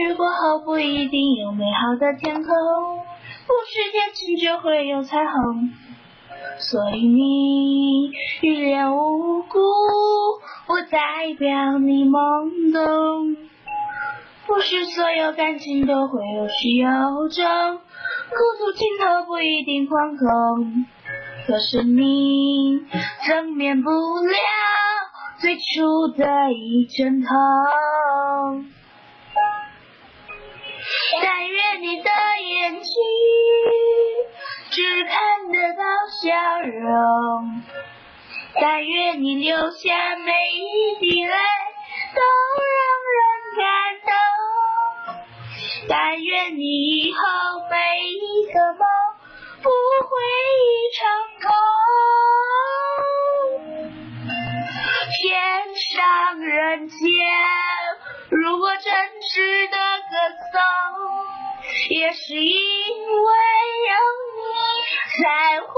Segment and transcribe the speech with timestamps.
[0.00, 5.72] 雨过后不一定有美好的天空，不是天晴就会有彩虹。
[6.58, 8.10] 所以你
[8.40, 9.58] 欲言无辜，
[10.66, 13.36] 不代表你懵懂。
[14.46, 17.44] 不是所有感情都会有始有终，
[17.76, 20.86] 孤独尽头不一定惶恐。
[21.46, 22.80] 可是你
[23.26, 24.34] 曾免不了
[25.40, 28.64] 最初的一阵痛。
[31.80, 32.92] 你的眼睛
[34.70, 35.82] 只看得到
[36.20, 37.62] 笑容，
[38.60, 41.32] 但愿你流下每一滴泪
[42.14, 42.20] 都
[42.76, 42.82] 让
[43.16, 43.20] 人
[43.56, 43.64] 感
[44.04, 44.12] 动，
[45.88, 46.60] 但愿你
[46.98, 47.18] 以后
[47.70, 47.74] 每
[48.10, 48.82] 一个梦
[49.62, 49.70] 不
[50.04, 50.10] 会
[50.60, 51.00] 一场
[51.40, 51.48] 空。
[55.12, 55.18] 天
[55.76, 56.98] 上人间，
[58.30, 58.84] 如果真
[59.20, 60.14] 值得歌
[60.52, 60.54] 颂，
[61.90, 63.28] 也是因为
[63.88, 63.92] 有
[64.36, 64.48] 你，
[65.18, 65.68] 才会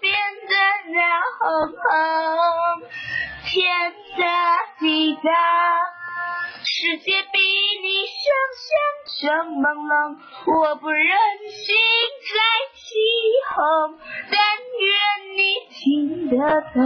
[0.00, 0.16] 变
[0.48, 0.54] 得
[0.94, 1.00] 闹
[1.38, 1.82] 哄哄。
[3.44, 3.54] 天
[4.18, 4.24] 大
[4.80, 5.30] 地大，
[6.64, 7.38] 世界比
[7.82, 8.24] 你想
[8.64, 9.92] 象中朦胧，
[10.46, 11.06] 我不忍
[11.50, 11.76] 心
[12.24, 12.34] 再
[12.74, 12.84] 起
[13.54, 13.98] 哄，
[14.30, 14.38] 但
[14.80, 14.88] 愿
[15.36, 15.40] 你
[15.74, 16.32] 听得
[16.72, 16.78] 懂。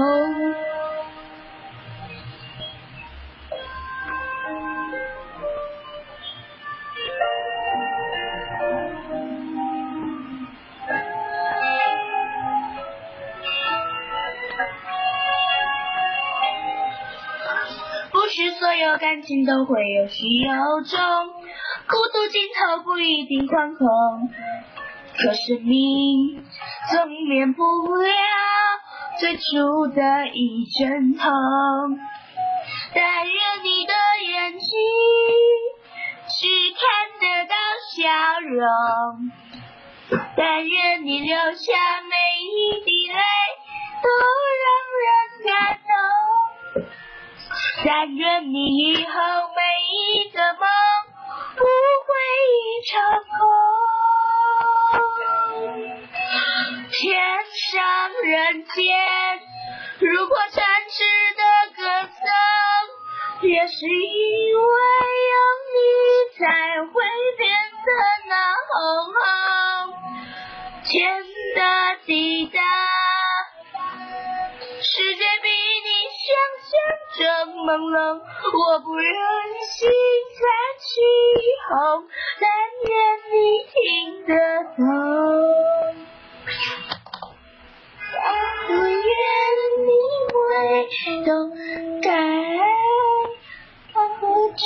[18.62, 21.00] 所有感情都会有始有终，
[21.88, 23.88] 孤独尽头不一定惶恐。
[25.16, 26.40] 可是你
[26.92, 28.06] 总免不了
[29.18, 31.28] 最初的一阵痛。
[32.94, 33.92] 但愿你的
[34.30, 34.68] 眼睛
[36.28, 36.46] 只
[36.78, 37.56] 看得到
[37.96, 38.62] 笑容，
[40.36, 43.18] 但愿你流下每一滴泪
[44.04, 44.08] 都
[47.84, 49.10] 但愿你以后
[49.56, 49.62] 每
[49.96, 50.60] 一个梦
[51.56, 52.06] 不会
[52.52, 52.92] 一场
[53.38, 53.40] 空。
[56.90, 57.00] 天
[57.70, 58.84] 上人间，
[60.00, 61.02] 如果真值
[61.36, 61.42] 得
[61.76, 61.82] 歌
[63.40, 63.88] 颂，也是因
[64.58, 64.68] 为
[65.32, 65.34] 有
[65.72, 65.76] 你
[66.38, 66.40] 才
[66.92, 66.94] 会
[67.38, 67.42] 变
[67.86, 67.90] 得
[68.28, 68.32] 那
[68.68, 68.72] 红
[69.14, 69.16] 红。
[70.84, 70.92] 天
[71.56, 71.60] 大
[72.04, 72.60] 地大，
[77.74, 79.06] 我不忍
[79.66, 79.88] 心
[80.36, 80.44] 再
[80.78, 80.90] 去
[81.68, 81.72] 哄，
[82.38, 82.44] 但
[82.84, 82.92] 愿
[83.32, 83.34] 你
[83.72, 83.72] 听
[84.26, 84.30] 得
[84.76, 84.78] 懂。
[88.66, 89.00] 不愿
[89.78, 89.90] 你
[90.32, 90.34] 会
[91.24, 91.28] 懂
[92.02, 92.04] 该
[93.94, 93.96] 何
[94.54, 94.60] 去。